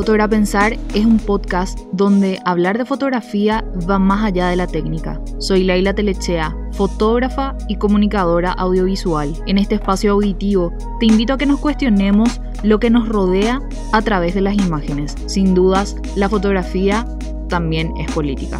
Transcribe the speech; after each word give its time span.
Fotogra 0.00 0.26
Pensar 0.26 0.78
es 0.94 1.04
un 1.04 1.18
podcast 1.18 1.78
donde 1.92 2.40
hablar 2.46 2.78
de 2.78 2.86
fotografía 2.86 3.62
va 3.86 3.98
más 3.98 4.24
allá 4.24 4.48
de 4.48 4.56
la 4.56 4.66
técnica. 4.66 5.20
Soy 5.40 5.62
Laila 5.62 5.92
Telechea, 5.92 6.56
fotógrafa 6.72 7.54
y 7.68 7.76
comunicadora 7.76 8.52
audiovisual. 8.52 9.34
En 9.46 9.58
este 9.58 9.74
espacio 9.74 10.12
auditivo 10.12 10.72
te 11.00 11.04
invito 11.04 11.34
a 11.34 11.36
que 11.36 11.44
nos 11.44 11.60
cuestionemos 11.60 12.40
lo 12.62 12.80
que 12.80 12.88
nos 12.88 13.10
rodea 13.10 13.60
a 13.92 14.00
través 14.00 14.34
de 14.34 14.40
las 14.40 14.54
imágenes. 14.54 15.14
Sin 15.26 15.52
dudas, 15.52 15.94
la 16.16 16.30
fotografía 16.30 17.06
también 17.50 17.92
es 17.98 18.10
política. 18.10 18.58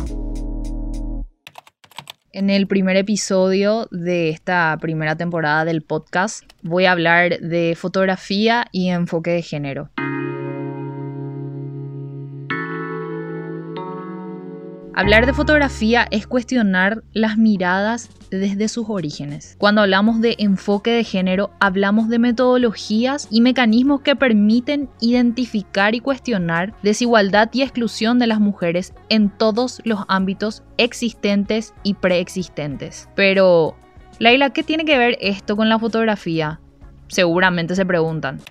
En 2.32 2.50
el 2.50 2.66
primer 2.66 2.98
episodio 2.98 3.88
de 3.90 4.28
esta 4.28 4.76
primera 4.78 5.16
temporada 5.16 5.64
del 5.64 5.80
podcast 5.80 6.44
voy 6.62 6.84
a 6.84 6.92
hablar 6.92 7.40
de 7.40 7.74
fotografía 7.78 8.66
y 8.72 8.90
enfoque 8.90 9.30
de 9.30 9.40
género. 9.40 9.88
Hablar 15.00 15.24
de 15.24 15.32
fotografía 15.32 16.06
es 16.10 16.26
cuestionar 16.26 17.02
las 17.14 17.38
miradas 17.38 18.10
desde 18.30 18.68
sus 18.68 18.84
orígenes. 18.90 19.56
Cuando 19.58 19.80
hablamos 19.80 20.20
de 20.20 20.36
enfoque 20.38 20.90
de 20.90 21.04
género, 21.04 21.52
hablamos 21.58 22.10
de 22.10 22.18
metodologías 22.18 23.26
y 23.30 23.40
mecanismos 23.40 24.02
que 24.02 24.14
permiten 24.14 24.90
identificar 25.00 25.94
y 25.94 26.00
cuestionar 26.00 26.74
desigualdad 26.82 27.48
y 27.54 27.62
exclusión 27.62 28.18
de 28.18 28.26
las 28.26 28.40
mujeres 28.40 28.92
en 29.08 29.30
todos 29.30 29.80
los 29.84 30.00
ámbitos 30.08 30.64
existentes 30.76 31.72
y 31.82 31.94
preexistentes. 31.94 33.08
Pero, 33.16 33.78
Laila, 34.18 34.50
¿qué 34.50 34.62
tiene 34.62 34.84
que 34.84 34.98
ver 34.98 35.16
esto 35.22 35.56
con 35.56 35.70
la 35.70 35.78
fotografía? 35.78 36.60
Seguramente 37.08 37.74
se 37.74 37.86
preguntan. 37.86 38.42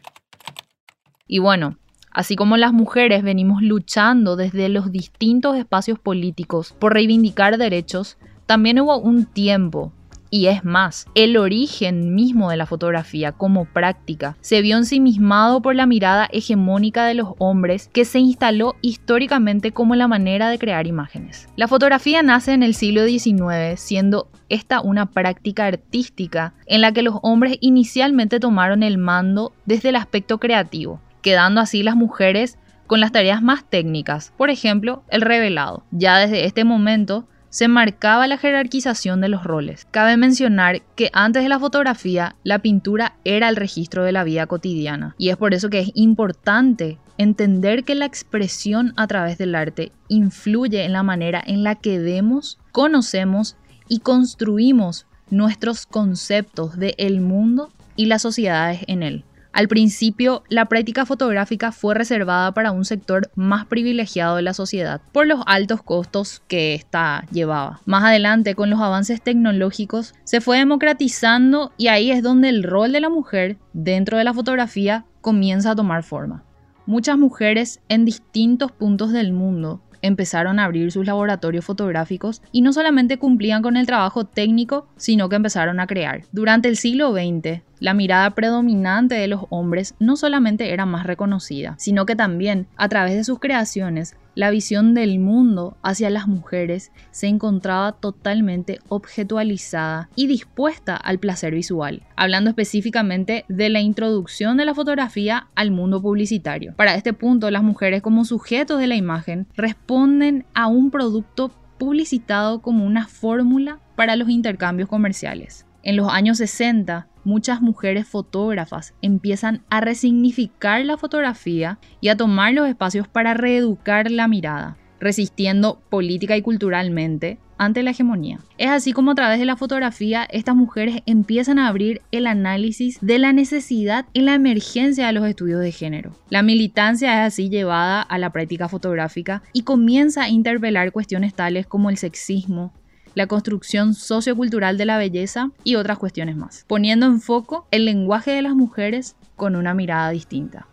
Y 1.27 1.37
bueno, 1.37 1.77
Así 2.19 2.35
como 2.35 2.57
las 2.57 2.73
mujeres 2.73 3.23
venimos 3.23 3.61
luchando 3.61 4.35
desde 4.35 4.67
los 4.67 4.91
distintos 4.91 5.55
espacios 5.55 5.99
políticos 5.99 6.75
por 6.77 6.93
reivindicar 6.93 7.57
derechos, 7.57 8.17
también 8.45 8.77
hubo 8.81 8.97
un 8.97 9.23
tiempo 9.23 9.93
y 10.29 10.47
es 10.47 10.65
más, 10.65 11.05
el 11.15 11.37
origen 11.37 12.13
mismo 12.15 12.51
de 12.51 12.57
la 12.57 12.65
fotografía 12.65 13.31
como 13.31 13.63
práctica 13.63 14.35
se 14.41 14.61
vio 14.61 14.75
ensimismado 14.75 15.61
por 15.61 15.75
la 15.75 15.85
mirada 15.85 16.27
hegemónica 16.33 17.05
de 17.05 17.13
los 17.13 17.29
hombres 17.37 17.89
que 17.93 18.03
se 18.03 18.19
instaló 18.19 18.75
históricamente 18.81 19.71
como 19.71 19.95
la 19.95 20.09
manera 20.09 20.49
de 20.49 20.59
crear 20.59 20.87
imágenes. 20.87 21.47
La 21.55 21.69
fotografía 21.69 22.21
nace 22.21 22.51
en 22.51 22.63
el 22.63 22.75
siglo 22.75 23.05
XIX, 23.05 23.79
siendo 23.79 24.27
esta 24.49 24.81
una 24.81 25.05
práctica 25.05 25.67
artística 25.67 26.53
en 26.65 26.81
la 26.81 26.91
que 26.91 27.01
los 27.01 27.15
hombres 27.21 27.57
inicialmente 27.61 28.41
tomaron 28.41 28.83
el 28.83 28.97
mando 28.97 29.53
desde 29.65 29.87
el 29.87 29.95
aspecto 29.95 30.37
creativo, 30.37 30.99
quedando 31.21 31.61
así 31.61 31.83
las 31.83 31.95
mujeres 31.95 32.57
con 32.87 32.99
las 32.99 33.11
tareas 33.11 33.41
más 33.41 33.69
técnicas, 33.69 34.33
por 34.35 34.49
ejemplo, 34.49 35.03
el 35.09 35.21
revelado. 35.21 35.83
Ya 35.91 36.17
desde 36.17 36.45
este 36.45 36.63
momento 36.63 37.27
se 37.49 37.67
marcaba 37.67 38.27
la 38.27 38.37
jerarquización 38.37 39.21
de 39.21 39.29
los 39.29 39.43
roles. 39.43 39.87
Cabe 39.91 40.17
mencionar 40.17 40.81
que 40.95 41.09
antes 41.13 41.43
de 41.43 41.49
la 41.49 41.59
fotografía, 41.59 42.35
la 42.43 42.59
pintura 42.59 43.15
era 43.23 43.49
el 43.49 43.55
registro 43.55 44.03
de 44.03 44.11
la 44.11 44.23
vida 44.23 44.47
cotidiana, 44.47 45.15
y 45.17 45.29
es 45.29 45.37
por 45.37 45.53
eso 45.53 45.69
que 45.69 45.79
es 45.79 45.91
importante 45.95 46.97
entender 47.17 47.83
que 47.83 47.95
la 47.95 48.05
expresión 48.05 48.93
a 48.95 49.07
través 49.07 49.37
del 49.37 49.55
arte 49.55 49.91
influye 50.07 50.85
en 50.85 50.93
la 50.93 51.03
manera 51.03 51.43
en 51.45 51.63
la 51.63 51.75
que 51.75 51.99
vemos, 51.99 52.59
conocemos 52.71 53.57
y 53.87 53.99
construimos 53.99 55.05
nuestros 55.29 55.85
conceptos 55.85 56.77
del 56.77 56.95
el 56.97 57.21
mundo 57.21 57.71
y 57.95 58.05
las 58.05 58.21
sociedades 58.21 58.81
en 58.87 59.03
él. 59.03 59.25
Al 59.51 59.67
principio, 59.67 60.43
la 60.47 60.65
práctica 60.65 61.05
fotográfica 61.05 61.71
fue 61.71 61.95
reservada 61.95 62.53
para 62.53 62.71
un 62.71 62.85
sector 62.85 63.31
más 63.35 63.65
privilegiado 63.65 64.35
de 64.35 64.43
la 64.43 64.53
sociedad 64.53 65.01
por 65.11 65.25
los 65.27 65.41
altos 65.47 65.81
costos 65.81 66.41
que 66.47 66.75
ésta 66.75 67.25
llevaba. 67.31 67.81
Más 67.85 68.03
adelante, 68.03 68.55
con 68.55 68.69
los 68.69 68.79
avances 68.79 69.21
tecnológicos, 69.21 70.13
se 70.23 70.39
fue 70.39 70.59
democratizando 70.59 71.73
y 71.77 71.87
ahí 71.87 72.11
es 72.11 72.21
donde 72.21 72.49
el 72.49 72.63
rol 72.63 72.91
de 72.91 73.01
la 73.01 73.09
mujer 73.09 73.57
dentro 73.73 74.17
de 74.17 74.23
la 74.23 74.33
fotografía 74.33 75.05
comienza 75.21 75.71
a 75.71 75.75
tomar 75.75 76.03
forma. 76.03 76.43
Muchas 76.85 77.17
mujeres 77.17 77.81
en 77.89 78.05
distintos 78.05 78.71
puntos 78.71 79.11
del 79.11 79.33
mundo 79.33 79.81
empezaron 80.01 80.59
a 80.59 80.65
abrir 80.65 80.91
sus 80.91 81.05
laboratorios 81.05 81.65
fotográficos 81.65 82.41
y 82.51 82.61
no 82.61 82.73
solamente 82.73 83.17
cumplían 83.17 83.61
con 83.61 83.77
el 83.77 83.85
trabajo 83.85 84.25
técnico, 84.25 84.87
sino 84.95 85.29
que 85.29 85.35
empezaron 85.35 85.79
a 85.79 85.87
crear. 85.87 86.23
Durante 86.31 86.67
el 86.67 86.77
siglo 86.77 87.11
XX, 87.11 87.61
la 87.79 87.93
mirada 87.93 88.29
predominante 88.31 89.15
de 89.15 89.27
los 89.27 89.45
hombres 89.49 89.95
no 89.99 90.15
solamente 90.15 90.73
era 90.73 90.85
más 90.85 91.05
reconocida, 91.05 91.75
sino 91.77 92.05
que 92.05 92.15
también, 92.15 92.67
a 92.77 92.89
través 92.89 93.15
de 93.15 93.23
sus 93.23 93.39
creaciones, 93.39 94.15
la 94.35 94.51
visión 94.51 94.93
del 94.93 95.19
mundo 95.19 95.75
hacia 95.81 96.09
las 96.09 96.27
mujeres 96.27 96.93
se 97.11 97.27
encontraba 97.27 97.91
totalmente 97.91 98.79
objetualizada 98.87 100.09
y 100.15 100.27
dispuesta 100.27 100.95
al 100.95 101.19
placer 101.19 101.53
visual, 101.53 102.03
hablando 102.15 102.49
específicamente 102.49 103.43
de 103.49 103.67
la 103.67 103.81
introducción 103.81 104.55
de 104.55 104.63
la 104.63 104.73
fotografía 104.73 105.47
al 105.55 105.71
mundo 105.71 106.01
publicitario. 106.01 106.73
Para 106.77 106.95
este 106.95 107.11
punto, 107.11 107.51
las 107.51 107.63
mujeres 107.63 108.01
como 108.01 108.23
sujetos 108.23 108.79
de 108.79 108.87
la 108.87 108.95
imagen 108.95 109.45
responden 109.57 110.45
a 110.53 110.67
un 110.67 110.89
producto 110.89 111.51
publicitado 111.77 112.61
como 112.61 112.85
una 112.85 113.07
fórmula 113.07 113.79
para 113.97 114.15
los 114.15 114.29
intercambios 114.29 114.87
comerciales. 114.87 115.65
En 115.83 115.95
los 115.95 116.09
años 116.09 116.37
60, 116.37 117.07
muchas 117.29 117.61
mujeres 117.61 118.07
fotógrafas 118.07 118.95
empiezan 119.03 119.61
a 119.69 119.81
resignificar 119.81 120.83
la 120.83 120.97
fotografía 120.97 121.77
y 122.01 122.09
a 122.09 122.17
tomar 122.17 122.53
los 122.53 122.67
espacios 122.67 123.07
para 123.07 123.35
reeducar 123.35 124.09
la 124.09 124.27
mirada, 124.27 124.77
resistiendo 124.99 125.79
política 125.91 126.35
y 126.35 126.41
culturalmente 126.41 127.37
ante 127.59 127.83
la 127.83 127.91
hegemonía. 127.91 128.39
Es 128.57 128.69
así 128.69 128.93
como 128.93 129.11
a 129.11 129.15
través 129.15 129.37
de 129.37 129.45
la 129.45 129.57
fotografía 129.57 130.25
estas 130.31 130.55
mujeres 130.55 131.03
empiezan 131.05 131.59
a 131.59 131.67
abrir 131.67 132.01
el 132.11 132.25
análisis 132.25 132.97
de 132.99 133.19
la 133.19 133.31
necesidad 133.31 134.07
en 134.15 134.25
la 134.25 134.33
emergencia 134.33 135.05
de 135.05 135.13
los 135.13 135.27
estudios 135.27 135.59
de 135.59 135.71
género. 135.71 136.13
La 136.29 136.41
militancia 136.41 137.13
es 137.13 137.33
así 137.33 137.49
llevada 137.49 138.01
a 138.01 138.17
la 138.17 138.31
práctica 138.31 138.69
fotográfica 138.69 139.43
y 139.53 139.63
comienza 139.63 140.23
a 140.23 140.29
interpelar 140.29 140.91
cuestiones 140.91 141.35
tales 141.35 141.67
como 141.67 141.91
el 141.91 141.97
sexismo, 141.97 142.73
la 143.15 143.27
construcción 143.27 143.93
sociocultural 143.93 144.77
de 144.77 144.85
la 144.85 144.97
belleza 144.97 145.51
y 145.63 145.75
otras 145.75 145.97
cuestiones 145.97 146.35
más, 146.35 146.65
poniendo 146.67 147.05
en 147.05 147.21
foco 147.21 147.67
el 147.71 147.85
lenguaje 147.85 148.31
de 148.31 148.41
las 148.41 148.55
mujeres 148.55 149.15
con 149.35 149.55
una 149.55 149.73
mirada 149.73 150.09
distinta. 150.09 150.67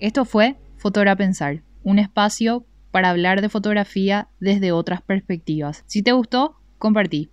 Esto 0.00 0.24
fue 0.24 0.56
Fotora 0.76 1.16
Pensar, 1.16 1.62
un 1.82 1.98
espacio 1.98 2.64
para 2.90 3.10
hablar 3.10 3.40
de 3.40 3.48
fotografía 3.48 4.28
desde 4.40 4.72
otras 4.72 5.02
perspectivas. 5.02 5.84
Si 5.86 6.02
te 6.02 6.12
gustó, 6.12 6.56
compartí. 6.78 7.30